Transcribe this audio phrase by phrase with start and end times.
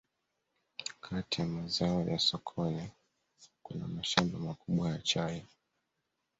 [1.01, 2.89] Kati ya mazao ya sokoni
[3.63, 5.45] kuna mashamba makubwa ya chai